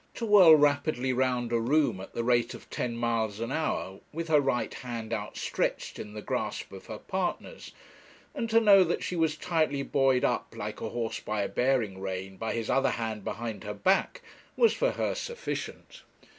To 0.15 0.25
whirl 0.25 0.55
rapidly 0.55 1.13
round 1.13 1.51
a 1.51 1.59
room 1.59 2.01
at 2.01 2.15
the 2.15 2.23
rate 2.23 2.55
of 2.55 2.67
ten 2.71 2.97
miles 2.97 3.39
an 3.39 3.51
hour, 3.51 3.99
with 4.11 4.29
her 4.29 4.41
right 4.41 4.73
hand 4.73 5.13
outstretched 5.13 5.99
in 5.99 6.15
the 6.15 6.23
grasp 6.23 6.71
of 6.71 6.87
her 6.87 6.97
partner's, 6.97 7.71
and 8.33 8.49
to 8.49 8.59
know 8.59 8.83
that 8.83 9.03
she 9.03 9.15
was 9.15 9.37
tightly 9.37 9.83
buoyed 9.83 10.25
up, 10.25 10.55
like 10.57 10.81
a 10.81 10.89
horse 10.89 11.19
by 11.19 11.43
a 11.43 11.47
bearing 11.47 12.01
rein, 12.01 12.37
by 12.37 12.53
his 12.53 12.67
other 12.67 12.89
hand 12.89 13.23
behind 13.23 13.63
her 13.63 13.75
back, 13.75 14.21
was 14.57 14.73
for 14.73 14.93
her 14.93 15.13
sufficient. 15.13 16.01